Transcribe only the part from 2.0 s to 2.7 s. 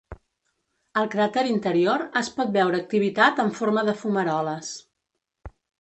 es pot